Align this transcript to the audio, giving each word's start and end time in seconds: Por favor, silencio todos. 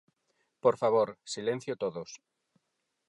Por 0.63 0.75
favor, 0.81 1.09
silencio 1.33 1.73
todos. 1.83 2.09